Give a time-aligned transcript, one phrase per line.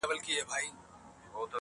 [0.03, 1.45] کهيېتخمونهدګناهدلتهکرليبيانو,